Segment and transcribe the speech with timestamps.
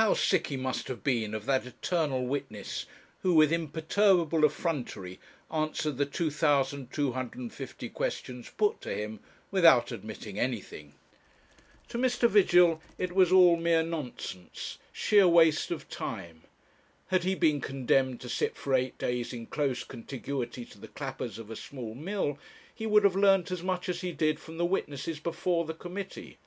[0.00, 2.86] how sick he must have been of that eternal witness
[3.20, 5.20] who, with imperturbable effrontery,
[5.52, 9.20] answered the 2,250 questions put to him
[9.50, 10.94] without admitting anything!
[11.88, 12.26] To Mr.
[12.26, 16.44] Vigil it was all mere nonsense, sheer waste of time.
[17.08, 21.38] Had he been condemned to sit for eight days in close contiguity to the clappers
[21.38, 22.38] of a small mill,
[22.74, 26.38] he would have learnt as much as he did from the witnesses before the committee.